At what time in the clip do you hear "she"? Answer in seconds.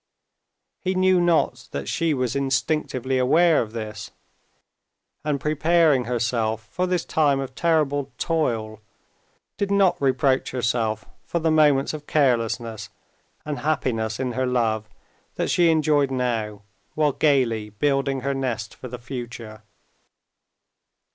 1.87-2.11, 15.51-15.69